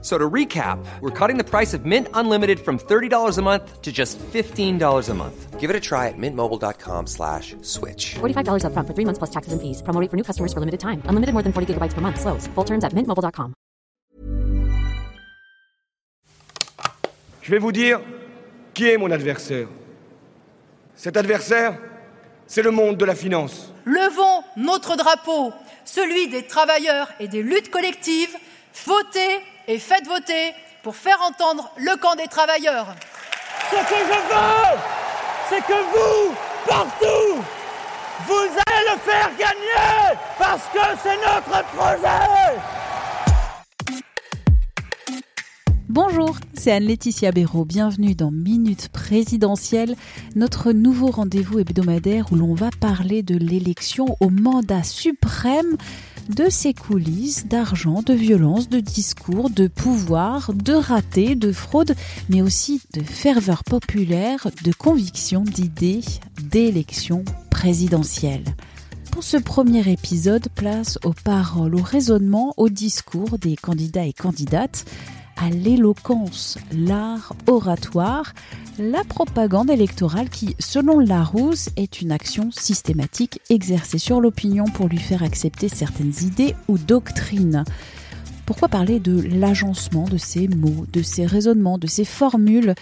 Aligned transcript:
So 0.00 0.16
to 0.16 0.30
recap, 0.30 0.78
we're 1.00 1.10
cutting 1.10 1.38
the 1.38 1.44
price 1.44 1.74
of 1.74 1.84
Mint 1.84 2.06
Unlimited 2.14 2.60
from 2.60 2.78
$30 2.78 3.36
a 3.36 3.42
month 3.42 3.82
to 3.82 3.90
just 3.90 4.16
$15 4.32 5.08
a 5.08 5.14
month. 5.14 5.58
Give 5.58 5.70
it 5.70 5.74
a 5.74 5.80
try 5.80 6.06
at 6.06 6.16
mintmobile.com 6.16 7.08
slash 7.08 7.56
switch. 7.62 8.14
$45 8.20 8.64
up 8.64 8.72
front 8.72 8.86
for 8.86 8.94
three 8.94 9.04
months 9.04 9.18
plus 9.18 9.30
taxes 9.30 9.52
and 9.52 9.60
fees. 9.60 9.82
Promo 9.82 10.00
rate 10.00 10.08
for 10.08 10.16
new 10.16 10.22
customers 10.22 10.52
for 10.52 10.60
limited 10.60 10.78
time. 10.78 11.02
Unlimited 11.06 11.32
more 11.32 11.42
than 11.42 11.52
40 11.52 11.74
gigabytes 11.74 11.94
per 11.94 12.00
month. 12.00 12.20
Slows. 12.20 12.46
Full 12.54 12.64
terms 12.64 12.84
at 12.84 12.92
mintmobile.com. 12.94 13.54
Je 17.42 17.50
vais 17.50 17.58
vous 17.58 17.72
dire 17.72 18.00
qui 18.74 18.88
est 18.90 18.98
mon 18.98 19.10
adversaire. 19.10 19.66
Cet 20.94 21.16
adversaire, 21.16 21.76
c'est 22.46 22.62
le 22.62 22.70
monde 22.70 22.96
de 22.98 23.04
la 23.04 23.14
finance. 23.14 23.72
Levons 23.84 24.44
notre 24.56 24.96
drapeau, 24.96 25.52
celui 25.84 26.28
des 26.28 26.46
travailleurs 26.46 27.08
et 27.18 27.26
des 27.26 27.42
luttes 27.42 27.70
collectives. 27.70 28.36
Votez 28.86 29.40
et 29.68 29.78
faites 29.78 30.06
voter 30.06 30.54
pour 30.82 30.96
faire 30.96 31.20
entendre 31.22 31.70
le 31.76 31.94
camp 32.00 32.16
des 32.16 32.26
travailleurs. 32.26 32.94
Ce 33.70 33.76
que 33.76 34.00
je 34.00 34.18
veux, 34.30 34.78
c'est 35.50 35.60
que 35.60 35.72
vous, 35.72 36.34
partout, 36.66 37.44
vous 38.26 38.48
allez 38.66 38.84
le 38.90 38.98
faire 38.98 39.30
gagner 39.38 40.18
parce 40.38 40.62
que 40.72 40.80
c'est 41.02 41.16
notre 41.16 41.64
projet. 41.74 42.58
Bonjour, 45.90 46.36
c'est 46.54 46.72
Anne-Laetitia 46.72 47.32
Béraud. 47.32 47.64
Bienvenue 47.64 48.14
dans 48.14 48.30
Minute 48.30 48.88
Présidentielle, 48.88 49.96
notre 50.36 50.72
nouveau 50.72 51.10
rendez-vous 51.10 51.58
hebdomadaire 51.58 52.26
où 52.30 52.36
l'on 52.36 52.54
va 52.54 52.70
parler 52.80 53.22
de 53.22 53.36
l'élection 53.36 54.16
au 54.20 54.30
mandat 54.30 54.82
suprême 54.82 55.76
de 56.28 56.48
ses 56.50 56.74
coulisses, 56.74 57.46
d'argent, 57.46 58.02
de 58.02 58.12
violence, 58.12 58.68
de 58.68 58.80
discours, 58.80 59.50
de 59.50 59.66
pouvoir, 59.66 60.52
de 60.52 60.72
ratés, 60.72 61.34
de 61.34 61.52
fraude, 61.52 61.94
mais 62.28 62.42
aussi 62.42 62.80
de 62.92 63.02
ferveur 63.02 63.64
populaire, 63.64 64.48
de 64.64 64.72
conviction, 64.72 65.42
d'idées, 65.42 66.00
d'élections 66.42 67.24
présidentielles. 67.50 68.44
Pour 69.10 69.24
ce 69.24 69.36
premier 69.36 69.90
épisode, 69.90 70.48
place 70.54 70.98
aux 71.04 71.14
paroles, 71.24 71.74
au 71.74 71.82
raisonnement, 71.82 72.54
au 72.56 72.68
discours 72.68 73.38
des 73.38 73.56
candidats 73.56 74.06
et 74.06 74.12
candidates 74.12 74.84
à 75.40 75.50
l'éloquence, 75.50 76.58
l'art 76.72 77.32
oratoire, 77.46 78.32
la 78.78 79.04
propagande 79.04 79.70
électorale 79.70 80.28
qui, 80.28 80.56
selon 80.58 80.98
Larousse, 80.98 81.70
est 81.76 82.00
une 82.00 82.12
action 82.12 82.50
systématique 82.50 83.40
exercée 83.48 83.98
sur 83.98 84.20
l'opinion 84.20 84.64
pour 84.64 84.88
lui 84.88 84.98
faire 84.98 85.22
accepter 85.22 85.68
certaines 85.68 86.12
idées 86.22 86.54
ou 86.66 86.76
doctrines. 86.76 87.64
Pourquoi 88.46 88.68
parler 88.68 88.98
de 88.98 89.20
l'agencement 89.20 90.04
de 90.04 90.16
ces 90.16 90.48
mots, 90.48 90.86
de 90.92 91.02
ces 91.02 91.26
raisonnements, 91.26 91.78
de 91.78 91.86
ces 91.86 92.04
formules? 92.04 92.74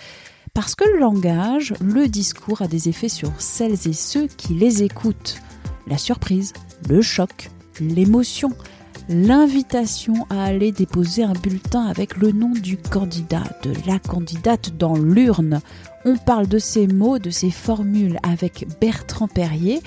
Parce 0.55 0.75
que 0.75 0.89
le 0.89 1.01
langage, 1.01 1.75
le 1.83 2.09
discours 2.09 2.63
a 2.63 2.69
des 2.69 2.89
effets 2.89 3.11
sur 3.11 3.33
celles 3.39 3.87
et 3.87 3.93
ceux 3.93 4.29
qui 4.29 4.55
les 4.55 4.83
écoutent. 4.83 5.37
La 5.87 5.99
surprise, 5.99 6.55
le 6.89 7.03
choc, 7.03 7.51
l'émotion, 7.81 8.51
l'invitation 9.09 10.27
à 10.31 10.45
aller 10.45 10.73
déposer 10.73 11.23
un 11.23 11.33
bulletin 11.33 11.87
avec 11.87 12.17
le 12.17 12.33
nom 12.33 12.51
du 12.51 12.77
candidat, 12.77 13.45
de 13.63 13.73
la 13.87 13.99
candidate 13.99 14.77
dans 14.77 14.97
l'urne. 14.97 15.61
On 16.05 16.17
parle 16.17 16.49
de 16.49 16.59
ces 16.59 16.87
mots, 16.87 17.19
de 17.19 17.31
ces 17.31 17.51
formules 17.51 18.19
avec 18.23 18.67
Bertrand 18.81 19.29
Perrier, 19.29 19.81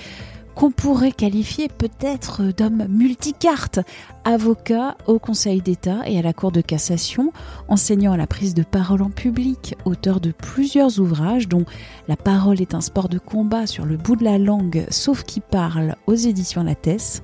qu'on 0.54 0.70
pourrait 0.70 1.12
qualifier 1.12 1.68
peut-être 1.68 2.42
d'homme 2.54 2.86
multicarte, 2.88 3.80
avocat 4.24 4.96
au 5.06 5.18
Conseil 5.18 5.62
d'État 5.62 6.00
et 6.06 6.18
à 6.18 6.22
la 6.22 6.32
Cour 6.32 6.52
de 6.52 6.60
cassation, 6.60 7.32
enseignant 7.68 8.12
à 8.12 8.16
la 8.16 8.26
prise 8.26 8.54
de 8.54 8.62
parole 8.62 9.02
en 9.02 9.10
public, 9.10 9.76
auteur 9.84 10.20
de 10.20 10.32
plusieurs 10.32 10.98
ouvrages 10.98 11.48
dont 11.48 11.64
La 12.08 12.16
parole 12.16 12.60
est 12.60 12.74
un 12.74 12.80
sport 12.80 13.08
de 13.08 13.18
combat 13.18 13.66
sur 13.66 13.86
le 13.86 13.96
bout 13.96 14.16
de 14.16 14.24
la 14.24 14.38
langue, 14.38 14.84
sauf 14.90 15.22
qui 15.22 15.40
parle 15.40 15.94
aux 16.06 16.14
éditions 16.14 16.64
Lattès, 16.64 17.22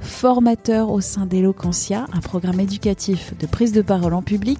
formateur 0.00 0.90
au 0.90 1.00
sein 1.00 1.26
d'Eloquentia, 1.26 2.06
un 2.12 2.20
programme 2.20 2.60
éducatif 2.60 3.34
de 3.38 3.46
prise 3.46 3.72
de 3.72 3.82
parole 3.82 4.14
en 4.14 4.22
public. 4.22 4.58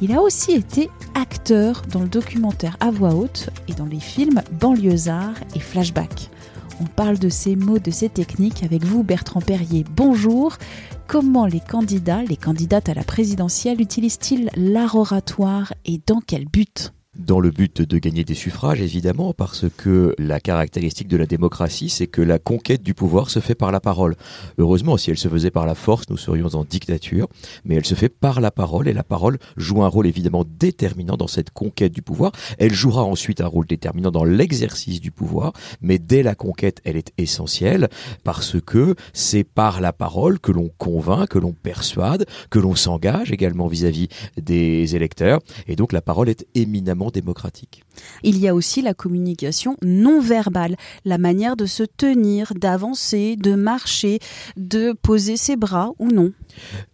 Il 0.00 0.12
a 0.12 0.20
aussi 0.20 0.52
été 0.52 0.90
acteur 1.14 1.82
dans 1.90 2.00
le 2.00 2.08
documentaire 2.08 2.76
à 2.80 2.90
voix 2.90 3.14
haute 3.14 3.50
et 3.68 3.74
dans 3.74 3.86
les 3.86 4.00
films 4.00 4.42
Banlieusard 4.52 5.34
et 5.54 5.60
Flashback. 5.60 6.30
On 6.80 6.84
parle 6.84 7.18
de 7.18 7.28
ces 7.28 7.54
mots, 7.56 7.78
de 7.78 7.90
ces 7.90 8.08
techniques 8.08 8.64
avec 8.64 8.84
vous, 8.84 9.02
Bertrand 9.02 9.40
Perrier. 9.40 9.84
Bonjour. 9.94 10.56
Comment 11.06 11.46
les 11.46 11.60
candidats, 11.60 12.22
les 12.22 12.36
candidates 12.36 12.88
à 12.88 12.94
la 12.94 13.04
présidentielle 13.04 13.80
utilisent-ils 13.80 14.50
l'art 14.56 14.96
oratoire 14.96 15.74
et 15.84 16.00
dans 16.06 16.20
quel 16.26 16.46
but? 16.46 16.92
Dans 17.18 17.40
le 17.40 17.50
but 17.50 17.82
de 17.82 17.98
gagner 17.98 18.24
des 18.24 18.34
suffrages, 18.34 18.80
évidemment, 18.80 19.34
parce 19.34 19.66
que 19.76 20.14
la 20.18 20.40
caractéristique 20.40 21.08
de 21.08 21.18
la 21.18 21.26
démocratie, 21.26 21.90
c'est 21.90 22.06
que 22.06 22.22
la 22.22 22.38
conquête 22.38 22.82
du 22.82 22.94
pouvoir 22.94 23.28
se 23.28 23.38
fait 23.38 23.54
par 23.54 23.70
la 23.70 23.80
parole. 23.80 24.16
Heureusement, 24.56 24.96
si 24.96 25.10
elle 25.10 25.18
se 25.18 25.28
faisait 25.28 25.50
par 25.50 25.66
la 25.66 25.74
force, 25.74 26.08
nous 26.08 26.16
serions 26.16 26.48
en 26.54 26.64
dictature, 26.64 27.28
mais 27.66 27.74
elle 27.74 27.84
se 27.84 27.94
fait 27.94 28.08
par 28.08 28.40
la 28.40 28.50
parole, 28.50 28.88
et 28.88 28.94
la 28.94 29.02
parole 29.02 29.38
joue 29.58 29.82
un 29.82 29.88
rôle 29.88 30.06
évidemment 30.06 30.44
déterminant 30.58 31.18
dans 31.18 31.26
cette 31.26 31.50
conquête 31.50 31.92
du 31.92 32.00
pouvoir. 32.00 32.32
Elle 32.58 32.72
jouera 32.72 33.04
ensuite 33.04 33.42
un 33.42 33.46
rôle 33.46 33.66
déterminant 33.66 34.10
dans 34.10 34.24
l'exercice 34.24 35.00
du 35.00 35.10
pouvoir, 35.10 35.52
mais 35.82 35.98
dès 35.98 36.22
la 36.22 36.34
conquête, 36.34 36.80
elle 36.84 36.96
est 36.96 37.12
essentielle, 37.18 37.90
parce 38.24 38.58
que 38.58 38.94
c'est 39.12 39.44
par 39.44 39.82
la 39.82 39.92
parole 39.92 40.40
que 40.40 40.50
l'on 40.50 40.70
convainc, 40.78 41.28
que 41.28 41.38
l'on 41.38 41.52
persuade, 41.52 42.24
que 42.48 42.58
l'on 42.58 42.74
s'engage 42.74 43.32
également 43.32 43.66
vis-à-vis 43.66 44.08
des 44.40 44.96
électeurs, 44.96 45.40
et 45.68 45.76
donc 45.76 45.92
la 45.92 46.00
parole 46.00 46.30
est 46.30 46.46
éminemment 46.54 47.02
démocratique. 47.12 47.84
Il 48.22 48.38
y 48.38 48.48
a 48.48 48.54
aussi 48.54 48.82
la 48.82 48.94
communication 48.94 49.76
non 49.82 50.20
verbale, 50.20 50.76
la 51.04 51.18
manière 51.18 51.56
de 51.56 51.66
se 51.66 51.82
tenir, 51.82 52.52
d'avancer, 52.54 53.36
de 53.36 53.54
marcher, 53.54 54.18
de 54.56 54.92
poser 54.92 55.36
ses 55.36 55.56
bras 55.56 55.92
ou 55.98 56.08
non. 56.08 56.32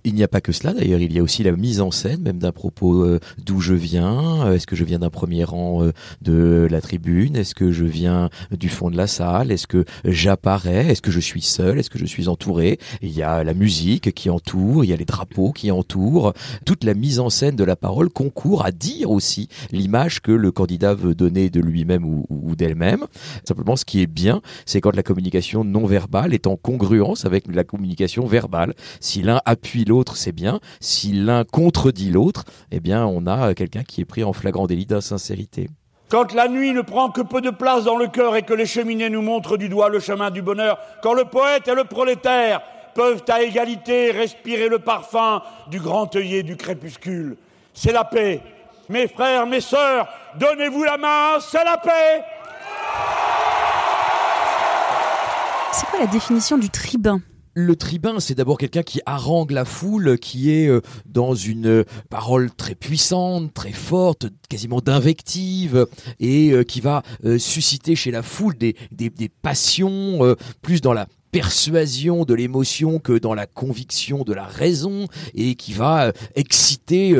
Il 0.04 0.14
n'y 0.14 0.22
a 0.22 0.28
pas 0.28 0.40
que 0.40 0.52
cela, 0.52 0.72
d'ailleurs, 0.72 1.00
il 1.00 1.12
y 1.12 1.18
a 1.18 1.22
aussi 1.22 1.42
la 1.42 1.52
mise 1.52 1.80
en 1.80 1.90
scène, 1.90 2.22
même 2.22 2.38
d'un 2.38 2.52
propos 2.52 3.04
euh, 3.04 3.20
d'où 3.44 3.60
je 3.60 3.74
viens. 3.74 4.46
Euh, 4.46 4.54
est-ce 4.54 4.66
que 4.66 4.76
je 4.76 4.84
viens 4.84 4.98
d'un 4.98 5.10
premier 5.10 5.44
rang 5.44 5.82
euh, 5.82 5.92
de 6.22 6.66
la 6.70 6.80
tribune? 6.80 7.36
Est-ce 7.36 7.54
que 7.54 7.72
je 7.72 7.84
viens 7.84 8.30
du 8.50 8.68
fond 8.68 8.90
de 8.90 8.96
la 8.96 9.06
salle? 9.06 9.50
Est-ce 9.50 9.66
que 9.66 9.84
j'apparais? 10.04 10.86
Est-ce 10.86 11.02
que 11.02 11.10
je 11.10 11.20
suis 11.20 11.42
seul? 11.42 11.78
Est-ce 11.78 11.90
que 11.90 11.98
je 11.98 12.06
suis 12.06 12.28
entouré? 12.28 12.78
Il 13.02 13.10
y 13.10 13.22
a 13.22 13.44
la 13.44 13.54
musique 13.54 14.14
qui 14.14 14.30
entoure, 14.30 14.84
il 14.84 14.90
y 14.90 14.92
a 14.92 14.96
les 14.96 15.04
drapeaux 15.04 15.52
qui 15.52 15.70
entourent. 15.70 16.32
Toute 16.64 16.84
la 16.84 16.94
mise 16.94 17.18
en 17.20 17.30
scène 17.30 17.56
de 17.56 17.64
la 17.64 17.76
parole 17.76 18.08
concourt 18.08 18.64
à 18.64 18.70
dire 18.70 19.10
aussi 19.10 19.48
l'image 19.72 19.97
que 20.20 20.32
le 20.32 20.50
candidat 20.52 20.94
veut 20.94 21.14
donner 21.14 21.50
de 21.50 21.60
lui-même 21.60 22.04
ou, 22.04 22.56
d'elle-même. 22.56 23.06
Simplement, 23.44 23.76
ce 23.76 23.84
qui 23.84 24.02
est 24.02 24.06
bien, 24.06 24.40
c'est 24.66 24.80
quand 24.80 24.94
la 24.94 25.02
communication 25.02 25.64
non 25.64 25.86
verbale 25.86 26.34
est 26.34 26.46
en 26.46 26.56
congruence 26.56 27.24
avec 27.24 27.44
la 27.52 27.64
communication 27.64 28.26
verbale. 28.26 28.74
Si 29.00 29.22
l'un 29.22 29.40
appuie 29.44 29.84
l'autre, 29.84 30.16
c'est 30.16 30.32
bien. 30.32 30.60
Si 30.80 31.12
l'un 31.12 31.44
contredit 31.44 32.10
l'autre, 32.10 32.44
eh 32.70 32.80
bien, 32.80 33.06
on 33.06 33.26
a 33.26 33.54
quelqu'un 33.54 33.82
qui 33.82 34.00
est 34.00 34.04
pris 34.04 34.24
en 34.24 34.32
flagrant 34.32 34.66
délit 34.66 34.86
d'insincérité. 34.86 35.68
Quand 36.08 36.32
la 36.32 36.48
nuit 36.48 36.72
ne 36.72 36.80
prend 36.80 37.10
que 37.10 37.20
peu 37.20 37.42
de 37.42 37.50
place 37.50 37.84
dans 37.84 37.96
le 37.96 38.06
cœur 38.06 38.34
et 38.34 38.42
que 38.42 38.54
les 38.54 38.64
cheminées 38.64 39.10
nous 39.10 39.20
montrent 39.20 39.58
du 39.58 39.68
doigt 39.68 39.90
le 39.90 40.00
chemin 40.00 40.30
du 40.30 40.40
bonheur, 40.40 40.78
quand 41.02 41.12
le 41.12 41.26
poète 41.26 41.68
et 41.68 41.74
le 41.74 41.84
prolétaire 41.84 42.62
peuvent 42.94 43.24
à 43.28 43.42
égalité 43.42 44.10
respirer 44.10 44.68
le 44.68 44.78
parfum 44.78 45.42
du 45.70 45.78
grand 45.80 46.14
œillet 46.16 46.42
du 46.42 46.56
crépuscule, 46.56 47.36
c'est 47.74 47.92
la 47.92 48.04
paix. 48.04 48.40
Mes 48.90 49.06
frères, 49.06 49.46
mes 49.46 49.60
sœurs, 49.60 50.08
donnez-vous 50.40 50.82
la 50.82 50.96
main, 50.96 51.40
c'est 51.40 51.62
la 51.62 51.76
paix. 51.76 52.24
C'est 55.74 55.86
quoi 55.90 56.00
la 56.00 56.06
définition 56.06 56.56
du 56.56 56.70
tribun? 56.70 57.20
Le 57.52 57.76
tribun, 57.76 58.18
c'est 58.18 58.34
d'abord 58.34 58.56
quelqu'un 58.56 58.82
qui 58.82 59.02
harangue 59.04 59.50
la 59.50 59.66
foule, 59.66 60.18
qui 60.18 60.52
est 60.52 60.68
euh, 60.68 60.80
dans 61.04 61.34
une 61.34 61.66
euh, 61.66 61.84
parole 62.08 62.50
très 62.50 62.74
puissante, 62.74 63.52
très 63.52 63.72
forte, 63.72 64.26
quasiment 64.48 64.80
d'invective, 64.80 65.86
et 66.18 66.52
euh, 66.52 66.62
qui 66.62 66.80
va 66.80 67.02
susciter 67.38 67.94
chez 67.94 68.10
la 68.10 68.22
foule 68.22 68.56
des, 68.56 68.74
des, 68.90 69.10
des 69.10 69.28
passions, 69.28 70.34
plus 70.62 70.80
dans 70.80 70.94
la 70.94 71.08
persuasion 71.30 72.24
de 72.24 72.34
l'émotion 72.34 72.98
que 72.98 73.18
dans 73.18 73.34
la 73.34 73.46
conviction 73.46 74.24
de 74.24 74.32
la 74.32 74.46
raison 74.46 75.06
et 75.34 75.54
qui 75.54 75.72
va 75.72 76.12
exciter 76.34 77.14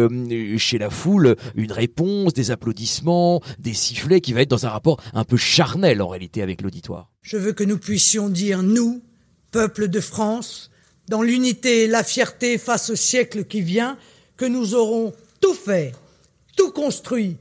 chez 0.58 0.78
la 0.78 0.90
foule 0.90 1.37
une 1.55 1.72
réponse, 1.72 2.32
des 2.32 2.50
applaudissements, 2.50 3.40
des 3.58 3.75
sifflets 3.75 4.20
qui 4.20 4.32
va 4.32 4.43
être 4.43 4.50
dans 4.50 4.66
un 4.66 4.70
rapport 4.70 5.00
un 5.14 5.25
peu 5.25 5.37
charnel 5.37 6.02
en 6.02 6.08
réalité 6.08 6.43
avec 6.43 6.62
l'auditoire. 6.62 7.10
Je 7.22 7.37
veux 7.37 7.52
que 7.52 7.64
nous 7.64 7.78
puissions 7.78 8.28
dire 8.28 8.62
nous 8.62 9.02
peuple 9.50 9.88
de 9.88 10.00
France, 10.00 10.70
dans 11.08 11.22
l'unité 11.22 11.84
et 11.84 11.87
la 11.87 12.04
fierté 12.04 12.58
face 12.58 12.90
au 12.90 12.96
siècle 12.96 13.44
qui 13.44 13.61
vient, 13.61 13.96
que 14.37 14.44
nous 14.44 14.75
aurons 14.75 15.12
tout 15.40 15.54
fait, 15.54 15.93
tout 16.56 16.70
construit 16.70 17.37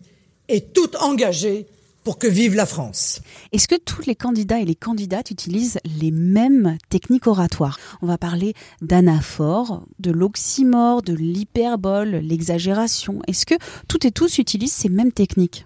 et 0.47 0.61
tout 0.61 0.95
engagé 0.97 1.67
pour 2.07 2.19
que 2.19 2.27
vive 2.27 2.55
la 2.55 2.65
France. 2.65 3.19
Est-ce 3.51 3.67
que 3.67 3.75
tous 3.75 4.03
les 4.07 4.15
candidats 4.15 4.61
et 4.61 4.63
les 4.63 4.75
candidates 4.75 5.29
utilisent 5.29 5.77
les 5.99 6.11
mêmes 6.11 6.77
techniques 6.87 7.27
oratoires? 7.27 7.77
On 8.01 8.07
va 8.07 8.17
parler 8.17 8.53
d'anaphore, 8.81 9.83
de 9.99 10.11
l'oxymore, 10.11 11.01
de 11.01 11.11
l'hyperbole, 11.11 12.11
l'exagération. 12.11 13.19
Est-ce 13.27 13.45
que 13.45 13.55
toutes 13.89 14.05
et 14.05 14.11
tous 14.11 14.37
utilisent 14.37 14.71
ces 14.71 14.87
mêmes 14.87 15.11
techniques? 15.11 15.65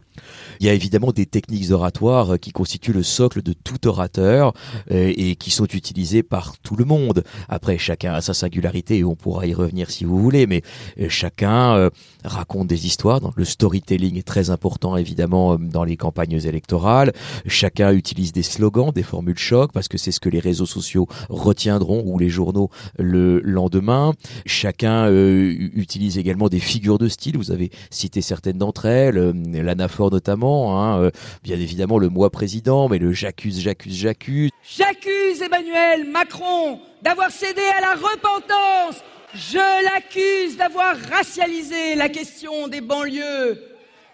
Il 0.59 0.67
y 0.67 0.69
a 0.69 0.73
évidemment 0.73 1.11
des 1.11 1.25
techniques 1.25 1.71
oratoires 1.71 2.39
qui 2.39 2.51
constituent 2.51 2.93
le 2.93 3.03
socle 3.03 3.41
de 3.41 3.53
tout 3.53 3.87
orateur 3.87 4.53
euh, 4.91 5.13
et 5.15 5.35
qui 5.35 5.51
sont 5.51 5.65
utilisées 5.65 6.23
par 6.23 6.57
tout 6.59 6.75
le 6.75 6.85
monde. 6.85 7.23
Après, 7.49 7.77
chacun 7.77 8.13
a 8.13 8.21
sa 8.21 8.33
singularité 8.33 8.99
et 8.99 9.03
on 9.03 9.15
pourra 9.15 9.47
y 9.47 9.53
revenir 9.53 9.89
si 9.89 10.05
vous 10.05 10.19
voulez, 10.19 10.47
mais 10.47 10.61
euh, 10.99 11.07
chacun 11.09 11.75
euh, 11.75 11.89
raconte 12.23 12.67
des 12.67 12.85
histoires. 12.85 13.19
le 13.35 13.45
storytelling 13.45 14.17
est 14.17 14.27
très 14.27 14.49
important 14.49 14.97
évidemment 14.97 15.57
dans 15.57 15.83
les 15.83 15.97
campagnes 15.97 16.39
électorales. 16.45 17.11
Chacun 17.47 17.91
utilise 17.91 18.31
des 18.31 18.43
slogans, 18.43 18.91
des 18.91 19.03
formules 19.03 19.37
choc 19.37 19.71
parce 19.73 19.87
que 19.87 19.97
c'est 19.97 20.11
ce 20.11 20.19
que 20.19 20.29
les 20.29 20.39
réseaux 20.39 20.65
sociaux 20.65 21.07
retiendront 21.29 22.03
ou 22.05 22.19
les 22.19 22.29
journaux 22.29 22.69
le 22.99 23.39
lendemain. 23.39 24.13
Chacun 24.45 25.09
utilise 25.11 26.17
également 26.17 26.49
des 26.49 26.59
figures 26.59 26.99
de 26.99 27.07
style. 27.07 27.37
Vous 27.37 27.51
avez 27.51 27.71
cité 27.89 28.21
certaines 28.21 28.57
d'entre 28.59 28.85
elles, 28.85 29.15
l'anaphore 29.51 30.10
notamment 30.11 30.61
Hein, 30.81 31.01
euh, 31.01 31.11
bien 31.43 31.59
évidemment 31.59 31.97
le 31.97 32.09
moi 32.09 32.29
président, 32.29 32.89
mais 32.89 32.97
le 32.97 33.11
j'accuse, 33.11 33.59
j'accuse, 33.59 33.95
j'accuse. 33.95 34.49
J'accuse 34.77 35.41
Emmanuel 35.41 36.09
Macron 36.09 36.79
d'avoir 37.01 37.31
cédé 37.31 37.61
à 37.77 37.81
la 37.81 37.93
repentance. 37.93 39.01
Je 39.33 39.85
l'accuse 39.85 40.57
d'avoir 40.57 40.95
racialisé 41.09 41.95
la 41.95 42.09
question 42.09 42.67
des 42.67 42.81
banlieues. 42.81 43.61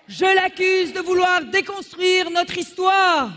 Je 0.08 0.26
l'accuse 0.36 0.94
de 0.94 1.00
vouloir 1.00 1.44
déconstruire 1.46 2.30
notre 2.32 2.58
histoire. 2.58 3.32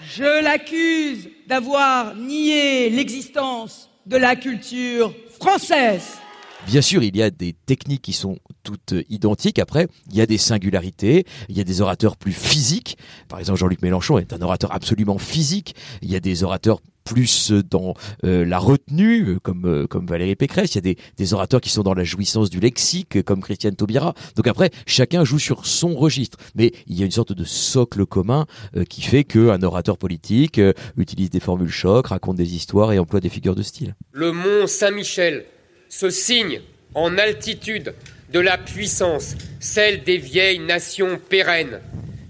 Je 0.00 0.42
l'accuse 0.42 1.28
d'avoir 1.46 2.14
nié 2.16 2.90
l'existence 2.90 3.88
de 4.04 4.16
la 4.16 4.34
culture 4.34 5.14
française. 5.40 6.18
Bien 6.66 6.80
sûr, 6.80 7.02
il 7.02 7.16
y 7.16 7.22
a 7.22 7.30
des 7.30 7.54
techniques 7.66 8.02
qui 8.02 8.12
sont 8.12 8.38
toutes 8.62 8.94
identiques. 9.08 9.58
Après, 9.58 9.88
il 10.10 10.16
y 10.16 10.20
a 10.20 10.26
des 10.26 10.38
singularités. 10.38 11.26
Il 11.48 11.56
y 11.56 11.60
a 11.60 11.64
des 11.64 11.80
orateurs 11.80 12.16
plus 12.16 12.32
physiques. 12.32 12.96
Par 13.28 13.38
exemple, 13.38 13.58
Jean-Luc 13.58 13.82
Mélenchon 13.82 14.18
est 14.18 14.32
un 14.32 14.40
orateur 14.40 14.72
absolument 14.72 15.18
physique. 15.18 15.74
Il 16.02 16.10
y 16.10 16.16
a 16.16 16.20
des 16.20 16.44
orateurs 16.44 16.80
plus 17.04 17.52
dans 17.52 17.94
euh, 18.24 18.44
la 18.44 18.58
retenue, 18.58 19.28
euh, 19.28 19.38
comme 19.40 19.66
euh, 19.66 19.86
comme 19.86 20.06
Valérie 20.06 20.36
Pécresse. 20.36 20.74
Il 20.74 20.76
y 20.76 20.78
a 20.78 20.82
des, 20.82 20.96
des, 21.16 21.34
orateurs 21.34 21.60
qui 21.60 21.70
sont 21.70 21.82
dans 21.82 21.94
la 21.94 22.04
jouissance 22.04 22.50
du 22.50 22.60
lexique, 22.60 23.22
comme 23.24 23.42
Christiane 23.42 23.74
Taubira. 23.74 24.14
Donc 24.36 24.46
après, 24.46 24.70
chacun 24.86 25.24
joue 25.24 25.38
sur 25.38 25.66
son 25.66 25.94
registre, 25.96 26.38
mais 26.54 26.72
il 26.86 26.98
y 26.98 27.02
a 27.02 27.06
une 27.06 27.12
sorte 27.12 27.32
de 27.32 27.44
socle 27.44 28.06
commun 28.06 28.46
qui 28.88 29.02
fait 29.02 29.24
qu'un 29.24 29.62
orateur 29.62 29.98
politique 29.98 30.60
utilise 30.96 31.30
des 31.30 31.40
formules 31.40 31.68
choc, 31.68 32.08
raconte 32.08 32.36
des 32.36 32.54
histoires 32.54 32.92
et 32.92 32.98
emploie 32.98 33.20
des 33.20 33.28
figures 33.28 33.54
de 33.54 33.62
style. 33.62 33.94
Le 34.12 34.32
Mont 34.32 34.66
Saint-Michel 34.66 35.44
ce 35.92 36.08
signe 36.08 36.62
en 36.94 37.18
altitude 37.18 37.92
de 38.32 38.40
la 38.40 38.56
puissance, 38.56 39.34
celle 39.60 40.04
des 40.04 40.16
vieilles 40.16 40.58
nations 40.58 41.20
pérennes, 41.28 41.80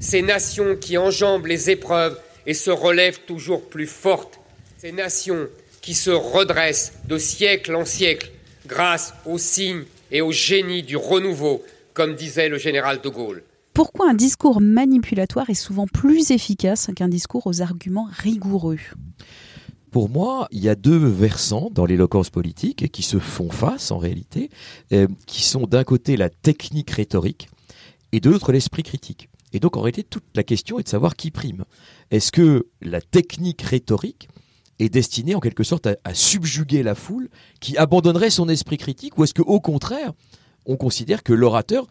ces 0.01 0.21
nations 0.21 0.75
qui 0.75 0.99
enjambent 0.99 1.47
les 1.47 1.71
épreuves 1.71 2.19
et 2.45 2.55
se 2.55 2.73
relèvent 2.73 3.21
toujours 3.21 3.69
plus 3.69 3.87
fortes, 3.87 4.41
ces 4.79 4.91
nations 4.91 5.47
qui 5.81 5.95
se 5.95 6.11
redressent 6.11 6.95
de 7.05 7.19
siècle 7.19 7.77
en 7.77 7.85
siècle 7.85 8.33
grâce 8.67 9.15
au 9.27 9.39
signe 9.39 9.85
et 10.11 10.23
au 10.23 10.33
génie 10.33 10.83
du 10.83 10.97
renouveau, 10.97 11.65
comme 11.95 12.17
disait 12.17 12.49
le 12.49 12.59
général 12.59 13.01
de 13.01 13.09
Gaulle. 13.09 13.45
Pourquoi 13.75 14.11
un 14.11 14.15
discours 14.15 14.61
manipulatoire 14.61 15.49
est 15.51 15.55
souvent 15.55 15.87
plus 15.87 16.33
efficace 16.33 16.91
qu'un 16.97 17.09
discours 17.09 17.47
aux 17.47 17.63
arguments 17.63 18.09
rigoureux? 18.11 18.81
Pour 19.93 20.09
moi, 20.09 20.49
il 20.51 20.65
y 20.65 20.71
a 20.71 20.75
deux 20.75 20.97
versants 20.97 21.69
dans 21.71 21.85
l'éloquence 21.85 22.31
politique 22.31 22.91
qui 22.91 23.03
se 23.03 23.19
font 23.19 23.51
face 23.51 23.91
en 23.91 23.99
réalité, 23.99 24.49
euh, 24.93 25.07
qui 25.27 25.43
sont 25.43 25.67
d'un 25.67 25.85
côté 25.85 26.17
la 26.17 26.31
technique 26.31 26.91
rhétorique 26.91 27.51
et 28.11 28.19
de 28.19 28.31
l'autre 28.31 28.53
l'esprit 28.53 28.83
critique. 28.83 29.29
Et 29.53 29.61
donc 29.61 29.77
en 29.77 29.83
réalité, 29.83 30.03
toute 30.03 30.25
la 30.35 30.45
question 30.45 30.79
est 30.79 30.85
de 30.85 30.89
savoir 30.89 31.15
qui 31.15 31.31
prime. 31.31 31.65
Est-ce 32.11 32.33
que 32.33 32.69
la 32.81 33.03
technique 33.03 33.61
rhétorique 33.61 34.31
est 34.79 34.89
destinée 34.89 35.35
en 35.35 35.41
quelque 35.41 35.63
sorte 35.63 35.87
à, 35.87 35.97
à 36.05 36.15
subjuguer 36.15 36.83
la 36.83 36.95
foule 36.95 37.29
qui 37.61 37.77
abandonnerait 37.77 38.31
son 38.31 38.49
esprit 38.49 38.79
critique 38.79 39.19
ou 39.19 39.25
est-ce 39.25 39.35
qu'au 39.35 39.61
contraire, 39.61 40.15
on 40.65 40.79
considère 40.79 41.23
que 41.23 41.35
l'orateur, 41.35 41.87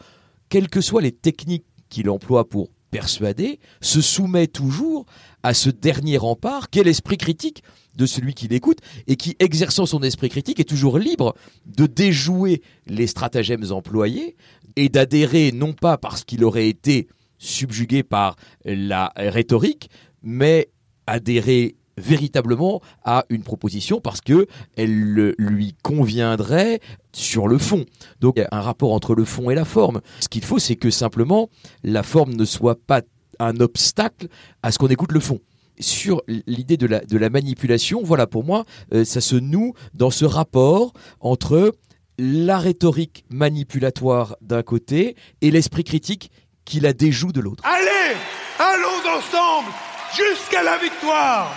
quelles 0.49 0.69
que 0.69 0.81
soient 0.81 1.03
les 1.03 1.11
techniques 1.11 1.65
qu'il 1.89 2.09
emploie 2.09 2.49
pour 2.49 2.69
persuader, 2.91 3.59
se 3.81 4.01
soumet 4.01 4.47
toujours 4.47 5.05
à 5.43 5.53
ce 5.53 5.69
dernier 5.69 6.17
rempart 6.17 6.69
qu'est 6.69 6.83
l'esprit 6.83 7.17
critique 7.17 7.63
de 7.95 8.05
celui 8.05 8.33
qui 8.33 8.47
l'écoute 8.47 8.79
et 9.07 9.15
qui, 9.15 9.35
exerçant 9.39 9.85
son 9.85 10.03
esprit 10.03 10.29
critique, 10.29 10.59
est 10.59 10.69
toujours 10.69 10.99
libre 10.99 11.35
de 11.65 11.87
déjouer 11.87 12.61
les 12.87 13.07
stratagèmes 13.07 13.71
employés 13.71 14.35
et 14.75 14.89
d'adhérer 14.89 15.51
non 15.51 15.73
pas 15.73 15.97
parce 15.97 16.23
qu'il 16.23 16.43
aurait 16.43 16.69
été 16.69 17.07
subjugué 17.37 18.03
par 18.03 18.35
la 18.65 19.11
rhétorique, 19.15 19.89
mais 20.21 20.69
adhérer 21.07 21.75
véritablement 21.97 22.81
à 23.03 23.25
une 23.29 23.43
proposition 23.43 23.99
parce 24.01 24.21
que 24.21 24.47
elle 24.75 25.33
lui 25.37 25.75
conviendrait 25.83 26.79
sur 27.13 27.47
le 27.47 27.57
fond. 27.57 27.85
Donc 28.19 28.35
il 28.37 28.41
y 28.41 28.43
a 28.43 28.49
un 28.51 28.61
rapport 28.61 28.93
entre 28.93 29.15
le 29.15 29.25
fond 29.25 29.49
et 29.49 29.55
la 29.55 29.65
forme. 29.65 30.01
Ce 30.19 30.29
qu'il 30.29 30.43
faut 30.43 30.59
c'est 30.59 30.75
que 30.75 30.89
simplement 30.89 31.49
la 31.83 32.03
forme 32.03 32.33
ne 32.33 32.45
soit 32.45 32.79
pas 32.79 33.01
un 33.39 33.59
obstacle 33.59 34.27
à 34.63 34.71
ce 34.71 34.77
qu'on 34.77 34.87
écoute 34.87 35.11
le 35.11 35.19
fond 35.19 35.39
sur 35.79 36.21
l'idée 36.27 36.77
de 36.77 37.17
la, 37.17 37.29
manipulation, 37.29 38.01
voilà, 38.03 38.27
pour 38.27 38.43
moi, 38.43 38.65
euh, 38.93 39.03
ça 39.03 39.21
se 39.21 39.35
noue 39.35 39.73
dans 39.93 40.11
ce 40.11 40.25
rapport 40.25 40.93
entre 41.19 41.73
la 42.17 42.59
rhétorique 42.59 43.25
manipulatoire 43.29 44.35
d'un 44.41 44.63
côté 44.63 45.15
et 45.41 45.49
l'esprit 45.49 45.83
critique 45.83 46.31
qui 46.65 46.79
la 46.79 46.93
déjoue 46.93 47.31
de 47.31 47.41
l'autre. 47.41 47.63
Allez, 47.65 48.15
allons 48.59 49.17
ensemble 49.17 49.71
jusqu'à 50.15 50.61
la 50.61 50.77
victoire 50.77 51.53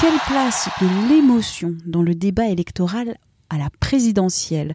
Quelle 0.00 0.18
place 0.26 0.68
de 0.80 1.08
l'émotion 1.08 1.74
dans 1.84 2.02
le 2.02 2.14
débat 2.14 2.46
électoral 2.46 3.18
à 3.50 3.58
la 3.58 3.68
présidentielle? 3.78 4.74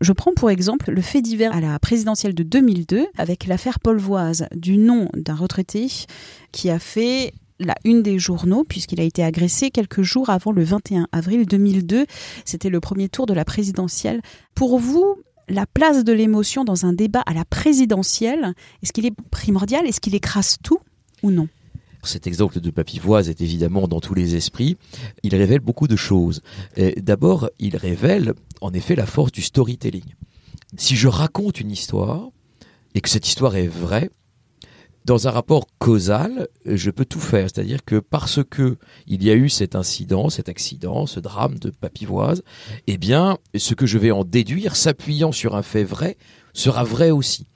Je 0.00 0.12
prends 0.12 0.32
pour 0.34 0.50
exemple 0.50 0.92
le 0.92 1.00
fait 1.00 1.20
divers 1.20 1.54
à 1.54 1.60
la 1.60 1.78
présidentielle 1.78 2.34
de 2.34 2.44
2002 2.44 3.06
avec 3.18 3.46
l'affaire 3.46 3.80
Paul 3.80 3.98
Voise 3.98 4.46
du 4.54 4.78
nom 4.78 5.08
d'un 5.14 5.34
retraité 5.34 5.88
qui 6.52 6.70
a 6.70 6.78
fait 6.78 7.32
la 7.58 7.74
une 7.84 8.02
des 8.02 8.18
journaux 8.18 8.64
puisqu'il 8.64 9.00
a 9.00 9.04
été 9.04 9.24
agressé 9.24 9.70
quelques 9.70 10.02
jours 10.02 10.30
avant 10.30 10.52
le 10.52 10.62
21 10.62 11.08
avril 11.10 11.46
2002. 11.46 12.06
C'était 12.44 12.70
le 12.70 12.80
premier 12.80 13.08
tour 13.08 13.26
de 13.26 13.34
la 13.34 13.44
présidentielle. 13.44 14.20
Pour 14.54 14.78
vous, 14.78 15.16
la 15.52 15.66
place 15.66 16.04
de 16.04 16.12
l'émotion 16.12 16.64
dans 16.64 16.86
un 16.86 16.92
débat 16.92 17.22
à 17.26 17.34
la 17.34 17.44
présidentielle, 17.44 18.54
est-ce 18.82 18.92
qu'il 18.92 19.06
est 19.06 19.14
primordial 19.30 19.86
Est-ce 19.86 20.00
qu'il 20.00 20.14
écrase 20.14 20.56
tout 20.62 20.78
ou 21.22 21.30
non? 21.30 21.48
Cet 22.04 22.26
exemple 22.26 22.60
de 22.60 22.70
Papivoise 22.70 23.28
est 23.28 23.40
évidemment 23.40 23.86
dans 23.86 24.00
tous 24.00 24.14
les 24.14 24.34
esprits. 24.34 24.76
Il 25.22 25.36
révèle 25.36 25.60
beaucoup 25.60 25.86
de 25.86 25.94
choses. 25.94 26.42
D'abord, 26.96 27.48
il 27.60 27.76
révèle 27.76 28.34
en 28.60 28.72
effet 28.72 28.96
la 28.96 29.06
force 29.06 29.30
du 29.30 29.42
storytelling. 29.42 30.14
Si 30.76 30.96
je 30.96 31.06
raconte 31.06 31.60
une 31.60 31.70
histoire 31.70 32.30
et 32.94 33.00
que 33.00 33.08
cette 33.08 33.28
histoire 33.28 33.54
est 33.54 33.68
vraie, 33.68 34.10
dans 35.04 35.26
un 35.28 35.30
rapport 35.30 35.66
causal, 35.78 36.48
je 36.64 36.90
peux 36.90 37.04
tout 37.04 37.20
faire. 37.20 37.48
C'est-à-dire 37.52 37.84
que 37.84 37.96
parce 37.96 38.40
que 38.48 38.76
il 39.06 39.22
y 39.24 39.30
a 39.30 39.34
eu 39.34 39.48
cet 39.48 39.74
incident, 39.74 40.30
cet 40.30 40.48
accident, 40.48 41.06
ce 41.06 41.20
drame 41.20 41.58
de 41.58 41.70
Papivoise, 41.70 42.42
eh 42.86 42.98
bien, 42.98 43.38
ce 43.56 43.74
que 43.74 43.86
je 43.86 43.98
vais 43.98 44.10
en 44.10 44.24
déduire, 44.24 44.76
s'appuyant 44.76 45.32
sur 45.32 45.56
un 45.56 45.62
fait 45.62 45.84
vrai, 45.84 46.16
sera 46.52 46.84
vrai 46.84 47.10
aussi 47.10 47.46